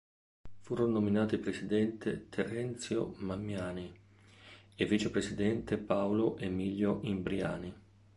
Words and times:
Furono 0.61 0.93
nominati 0.93 1.37
presidente 1.37 2.25
Terenzio 2.27 3.13
Mamiani 3.17 3.93
e 4.75 4.85
vicepresidente 4.87 5.77
Paolo 5.77 6.37
Emilio 6.37 7.01
Imbriani. 7.03 7.71